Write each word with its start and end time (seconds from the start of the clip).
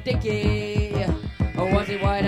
sticky? 0.00 0.94
Or 1.56 1.70
was 1.70 1.88
it 1.88 2.02
white 2.02 2.24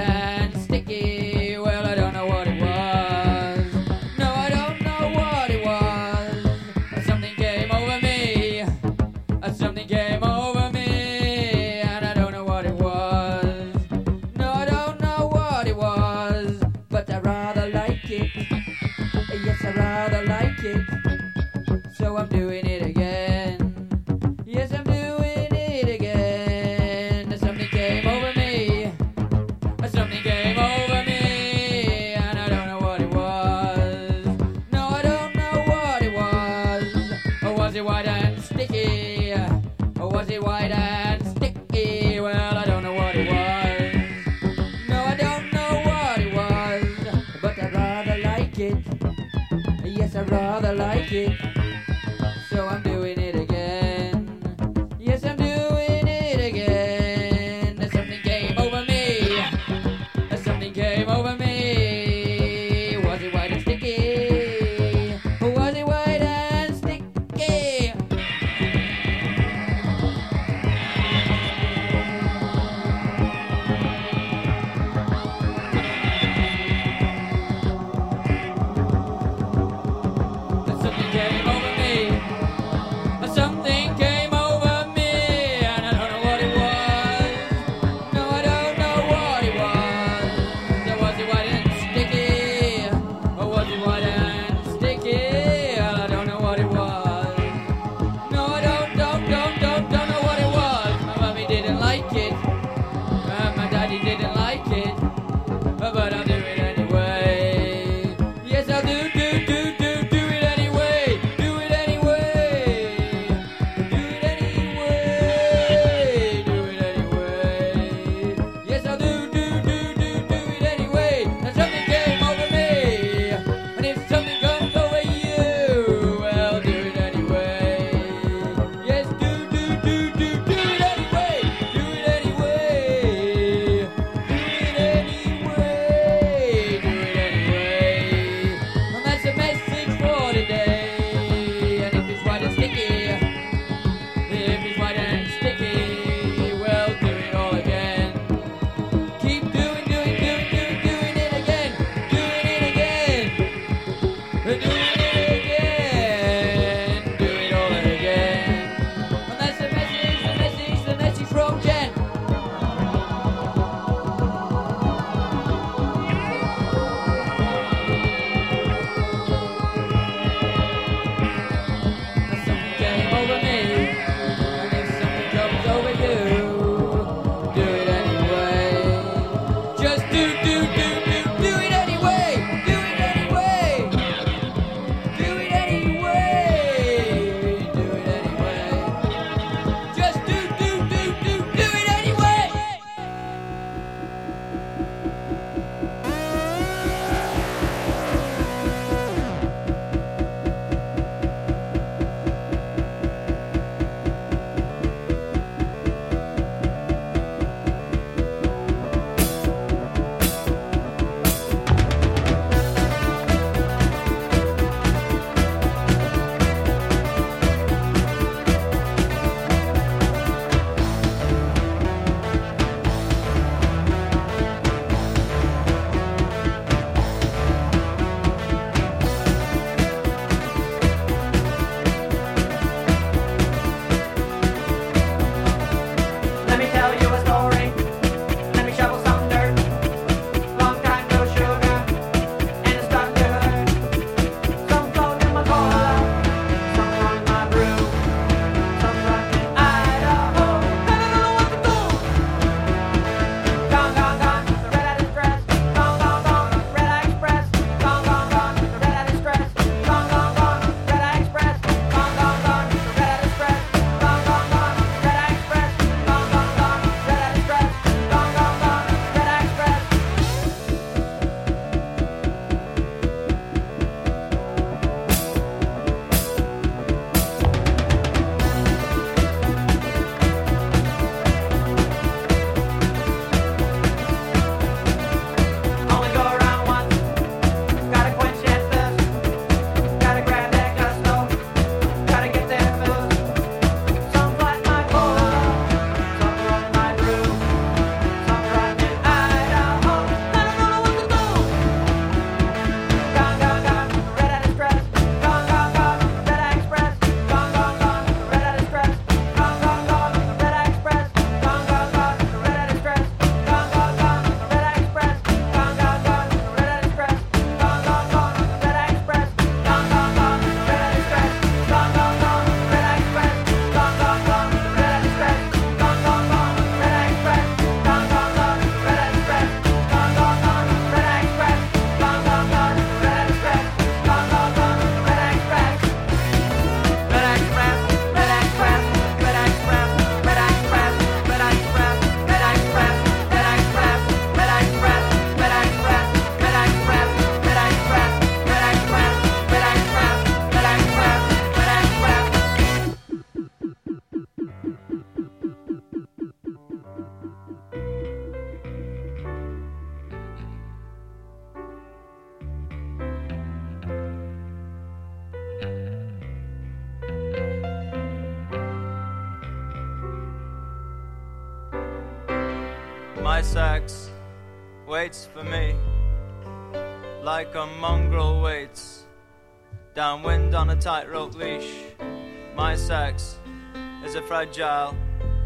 is 384.50 384.58
a 384.58 384.94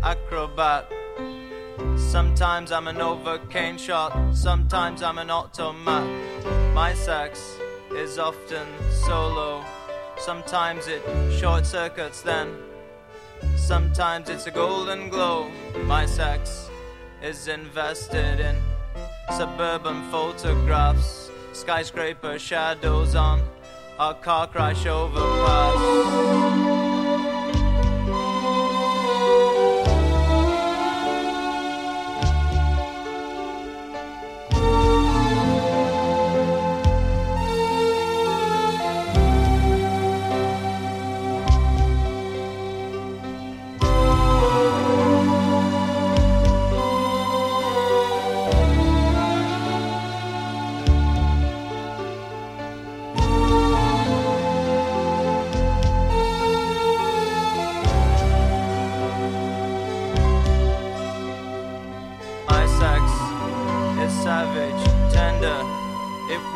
acrobat. 0.03 0.91
Sometimes 1.97 2.73
I'm 2.73 2.89
an 2.89 3.01
overcane 3.01 3.79
shot, 3.79 4.13
sometimes 4.35 5.03
I'm 5.03 5.19
an 5.19 5.31
automat. 5.31 6.07
My 6.75 6.95
sex 6.95 7.57
is 7.93 8.19
often 8.19 8.67
solo, 9.07 9.65
sometimes 10.19 10.89
it 10.89 11.03
short 11.39 11.67
circuits 11.67 12.23
then. 12.23 12.57
Sometimes 13.57 14.29
it's 14.31 14.47
a 14.47 14.51
golden 14.51 15.09
glow. 15.09 15.49
My 15.85 16.07
sex 16.07 16.69
is 17.23 17.49
invested 17.49 18.41
in 18.41 18.57
suburban 19.37 20.11
photographs, 20.11 21.31
skyscraper 21.53 22.39
shadows 22.39 23.15
on 23.15 23.43
a 24.01 24.15
car 24.15 24.47
crash 24.47 24.87
overpass. 24.87 26.78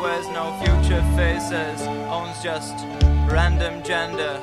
Wears 0.03 0.27
no 0.27 0.51
future 0.59 1.01
faces, 1.15 1.87
owns 2.11 2.43
just 2.43 2.75
random 3.31 3.81
gender. 3.83 4.37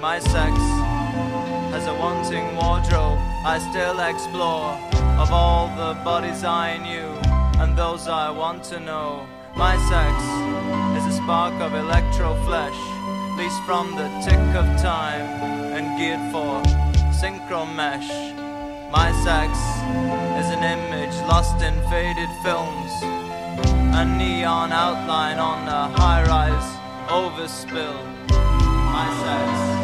My 0.00 0.18
sex 0.18 0.56
has 1.74 1.86
a 1.86 1.94
wanting 1.94 2.56
wardrobe. 2.56 3.18
I 3.44 3.58
still 3.70 4.00
explore 4.00 4.72
of 5.20 5.30
all 5.30 5.68
the 5.76 6.00
bodies 6.02 6.44
I 6.44 6.78
knew 6.78 7.10
and 7.60 7.76
those 7.76 8.08
I 8.08 8.30
want 8.30 8.64
to 8.72 8.80
know. 8.80 9.26
My 9.54 9.76
sex 9.92 10.16
is 10.98 11.04
a 11.12 11.16
spark 11.22 11.52
of 11.60 11.74
electro 11.74 12.34
flesh, 12.46 12.78
leased 13.36 13.62
from 13.64 13.94
the 13.96 14.08
tick 14.24 14.46
of 14.56 14.66
time 14.80 15.26
and 15.76 15.86
geared 15.98 16.24
for 16.32 16.62
synchro 17.20 17.62
mesh. 17.76 18.08
My 18.90 19.12
sex 19.26 19.52
is 20.40 20.48
an 20.56 20.64
image 20.64 21.16
lost 21.28 21.60
in 21.62 21.74
faded 21.90 22.30
films. 22.42 23.25
A 23.98 24.04
neon 24.04 24.72
outline 24.72 25.38
on 25.38 25.66
a 25.66 25.88
high 25.96 26.22
rise 26.24 26.70
overspill. 27.08 27.96
My 28.92 29.08
sex. 29.22 29.75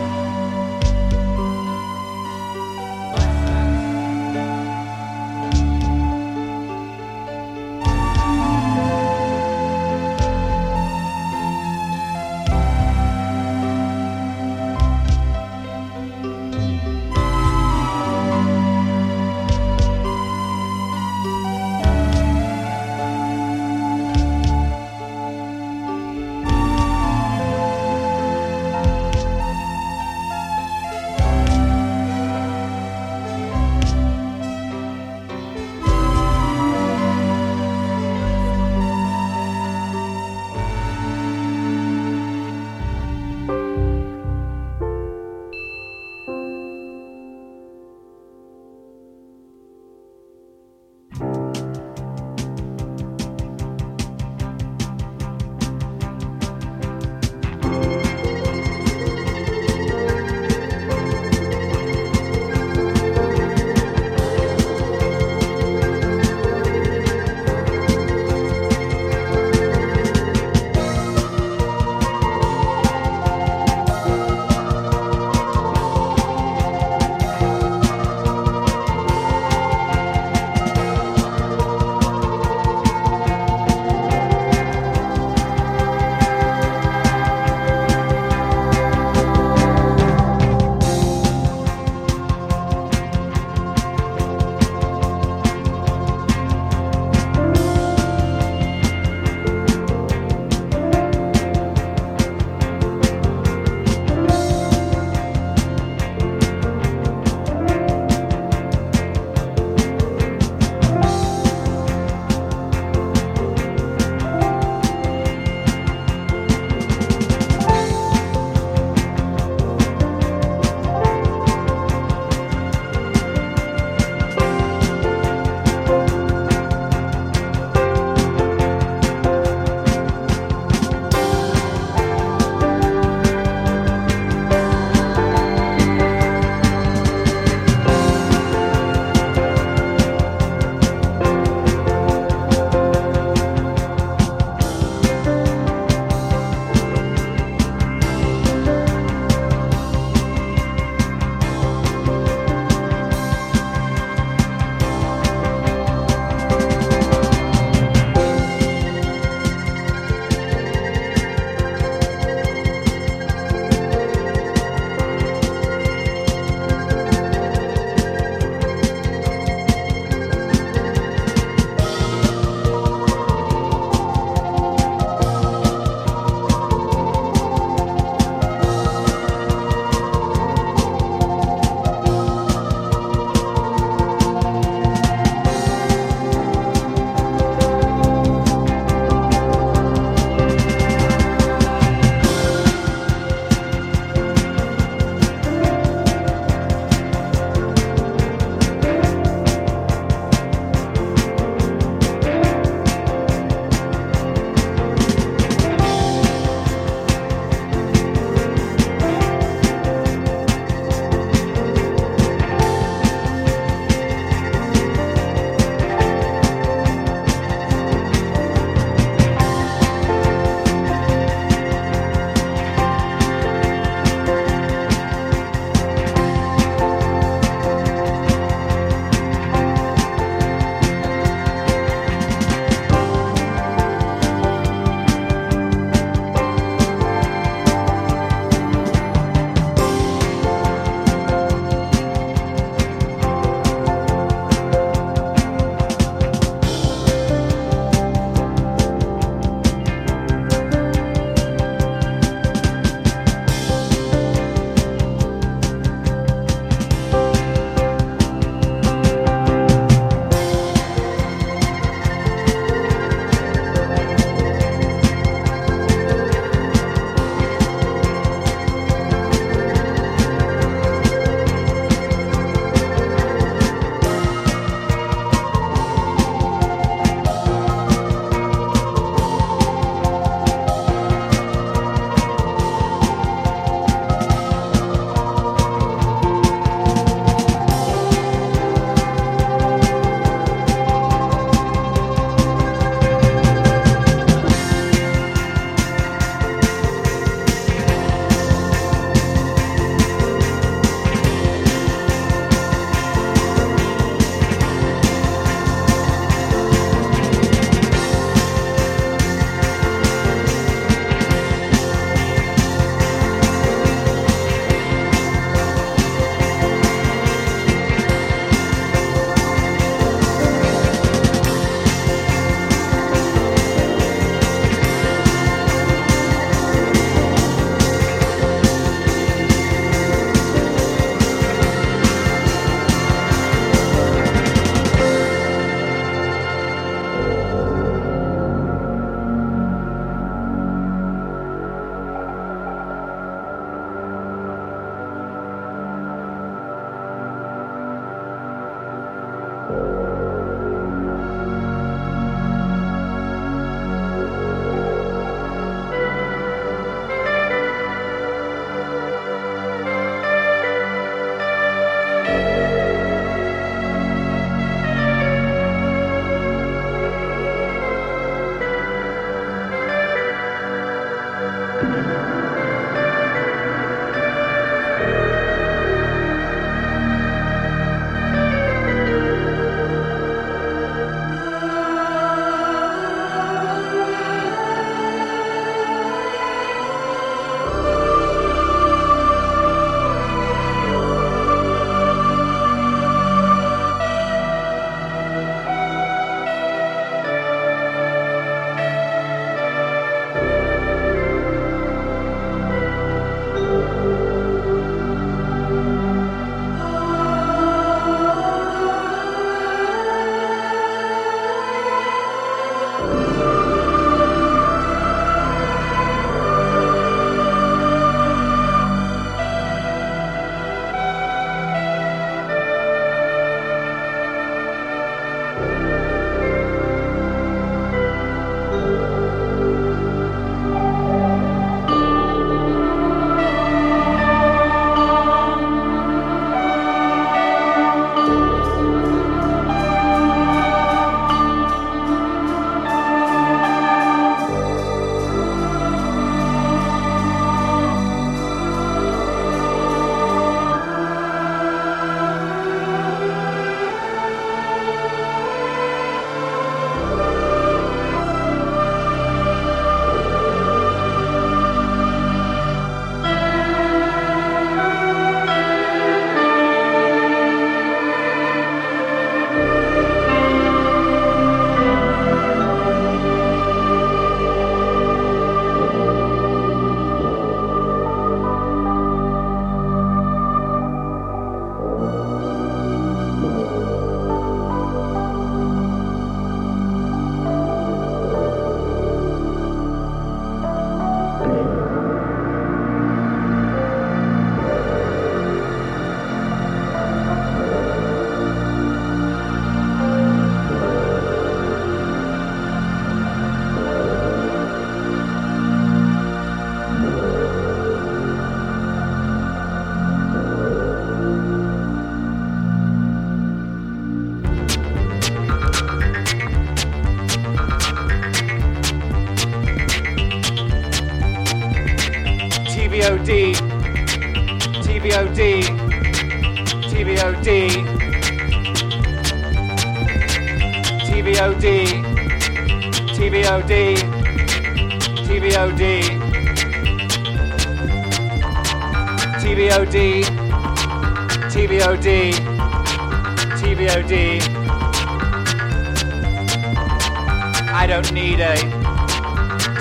I 547.75 547.87
don't 547.89 548.13
need 548.13 548.41
a 548.41 548.57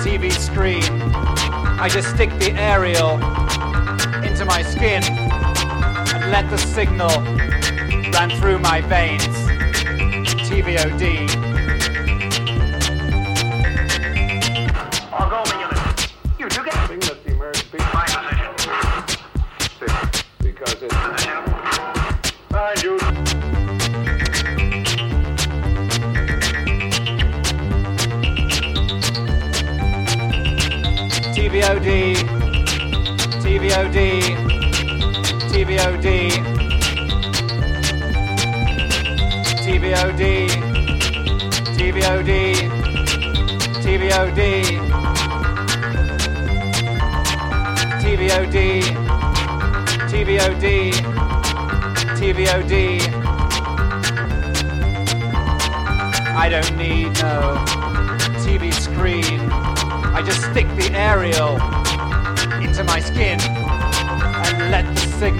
TV 0.02 0.30
screen. 0.30 0.84
I 1.80 1.88
just 1.90 2.14
stick 2.14 2.30
the 2.38 2.52
aerial 2.52 3.14
into 4.24 4.44
my 4.44 4.62
skin 4.62 5.02
and 5.02 6.30
let 6.30 6.48
the 6.50 6.58
signal 6.58 7.08
run 8.12 8.30
through 8.38 8.60
my 8.60 8.80
veins. 8.80 9.26
TVOD. 10.48 11.41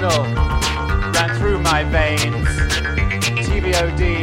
signal 0.02 0.24
ran 1.12 1.38
through 1.38 1.58
my 1.60 1.84
veins. 1.84 2.48
TVOD 3.46 4.21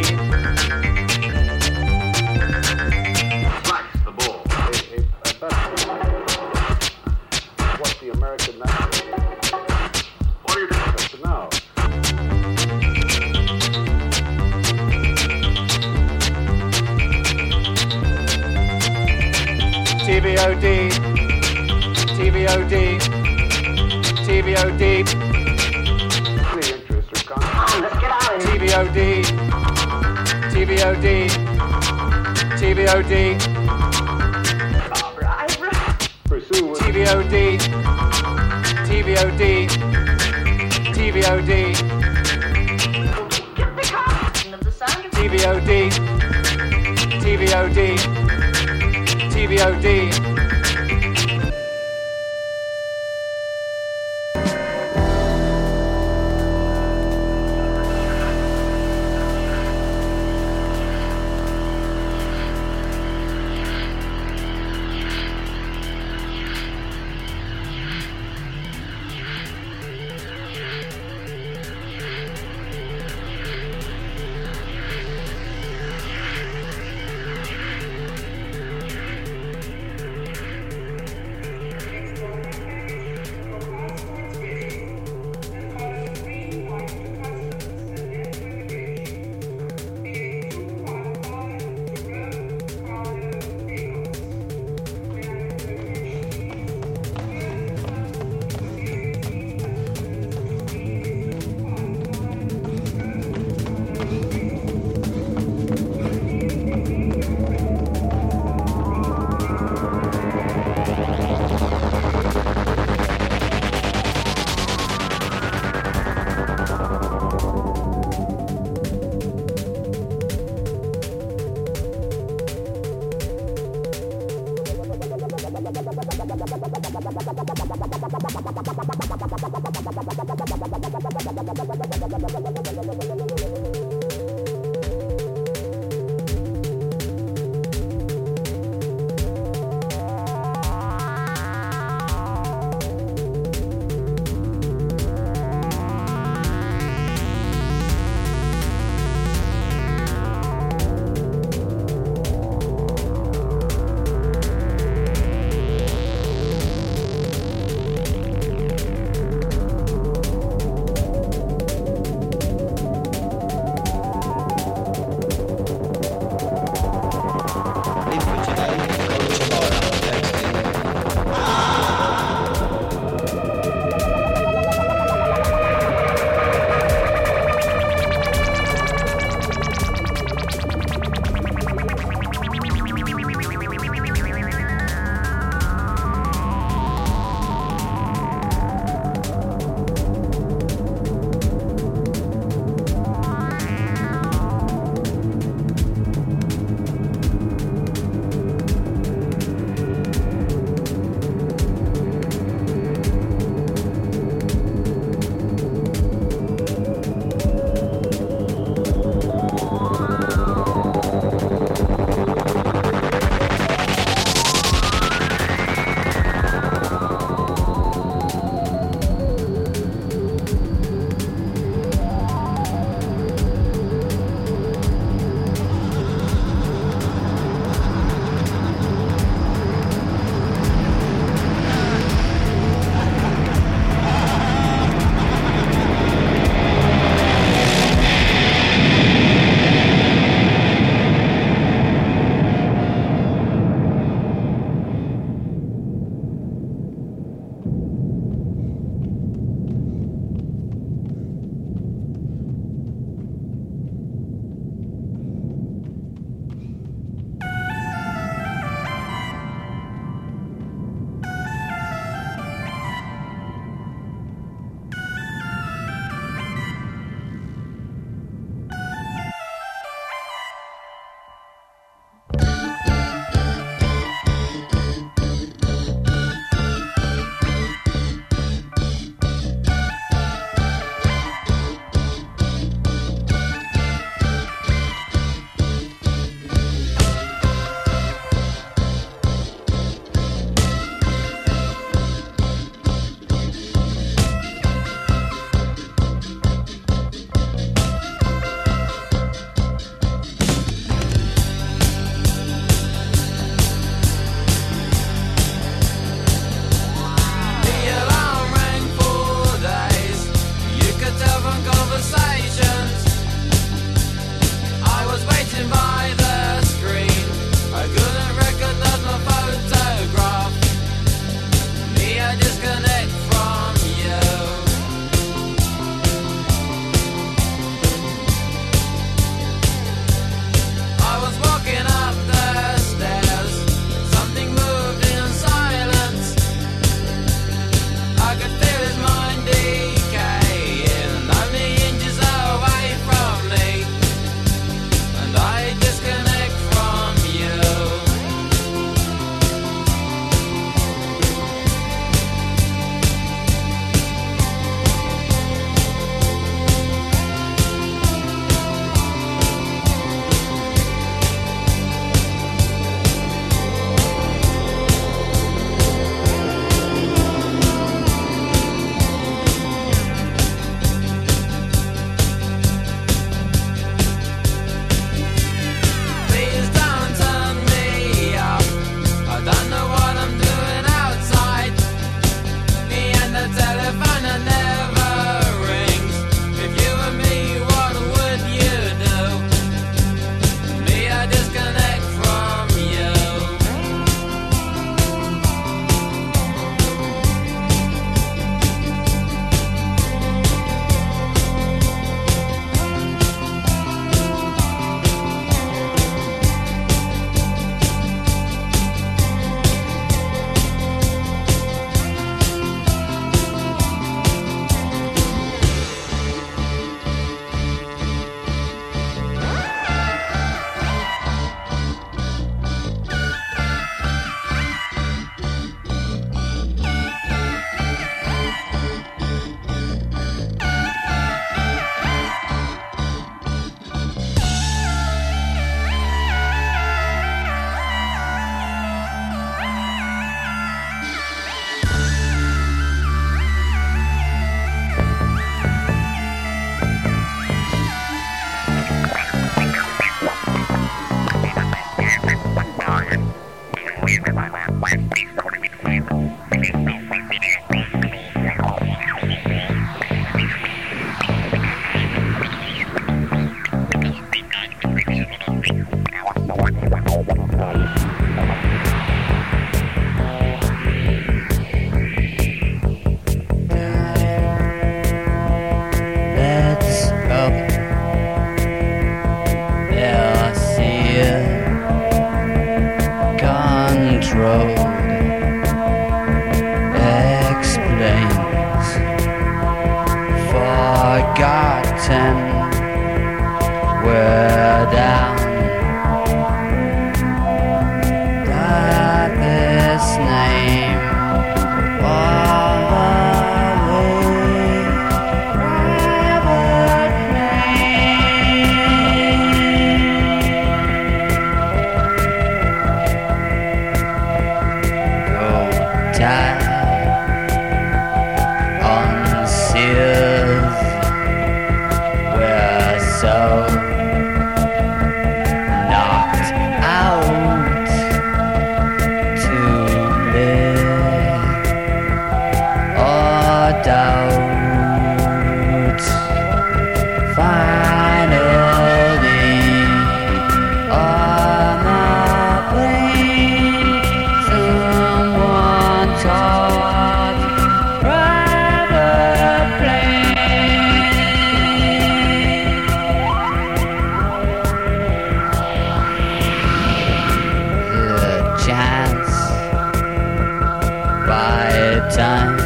time 562.10 562.59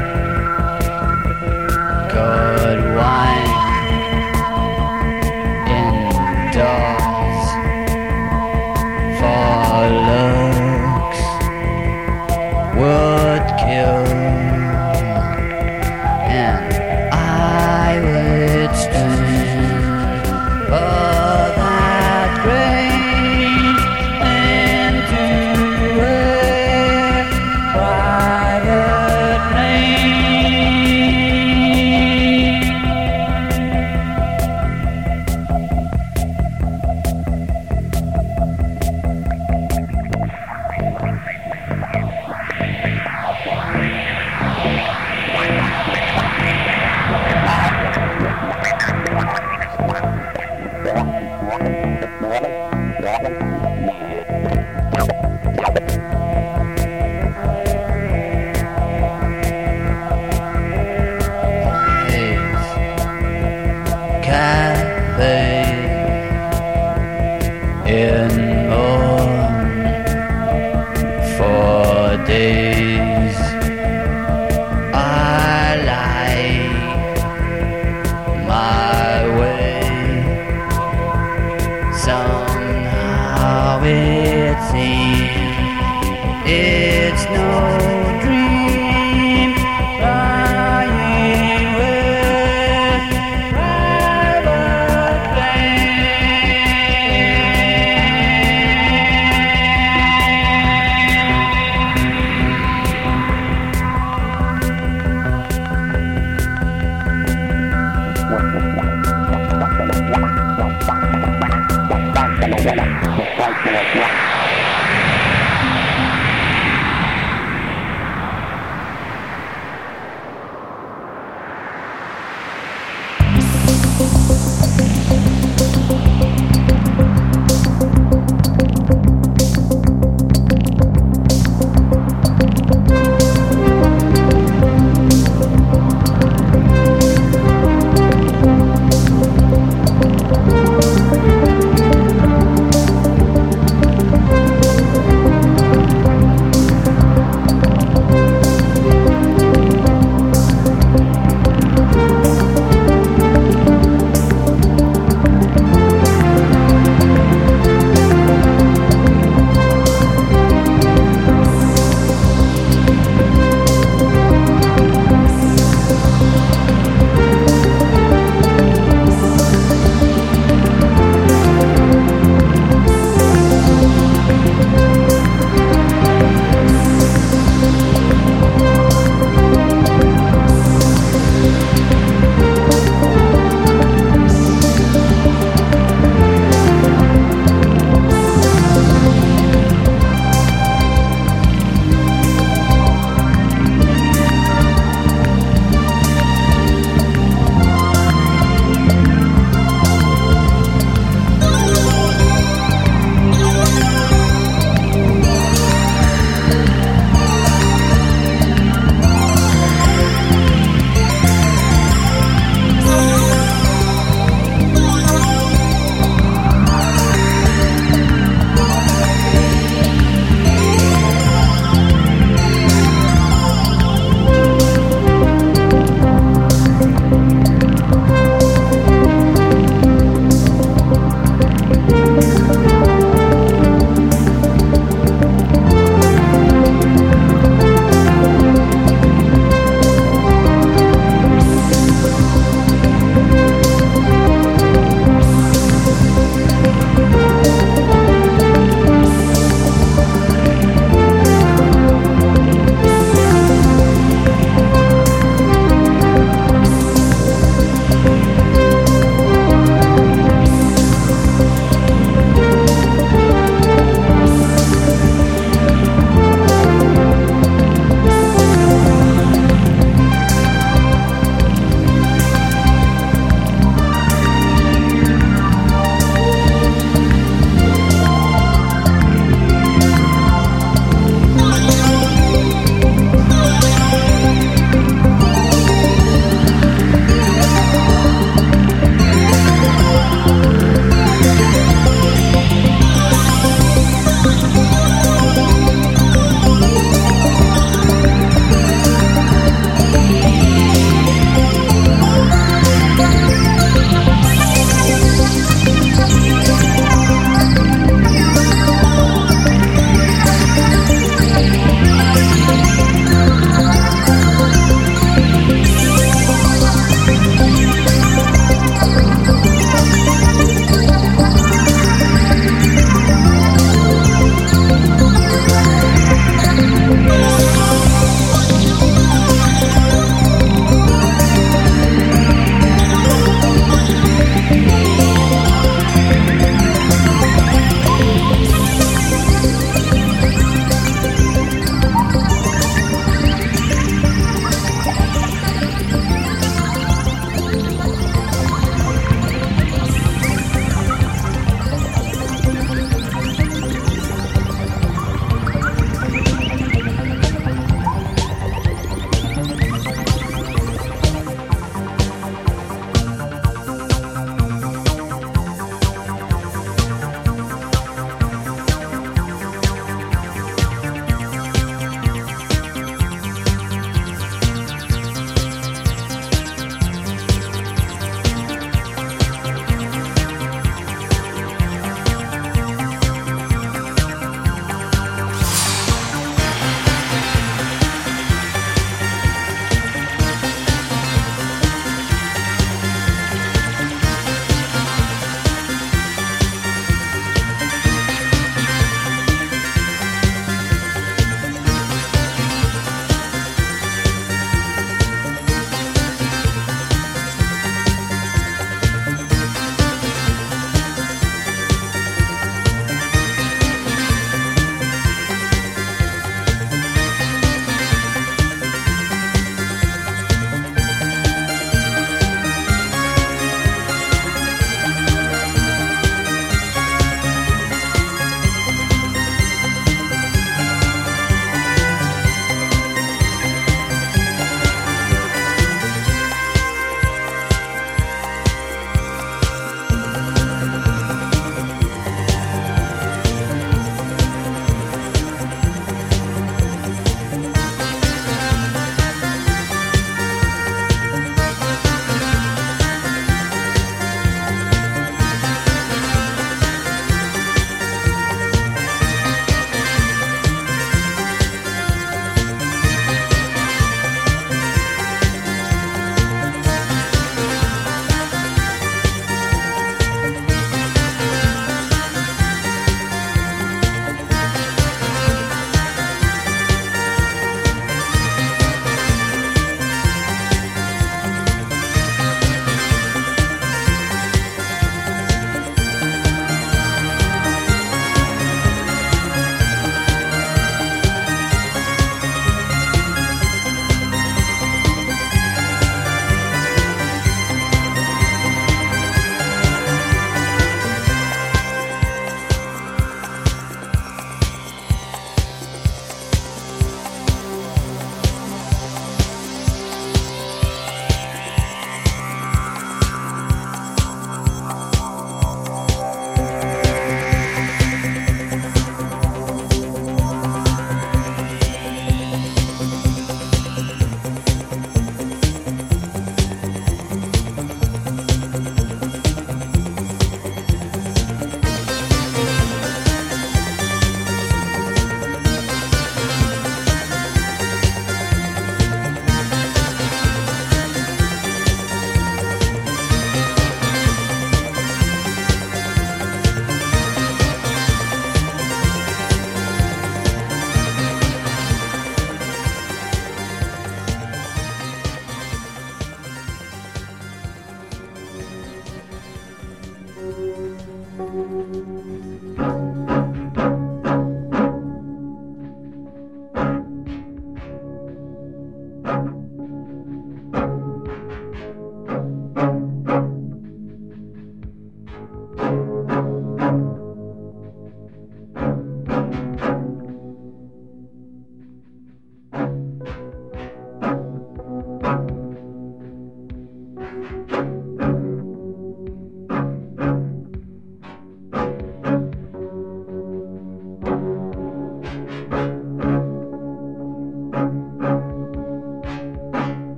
Thank 113.64 114.03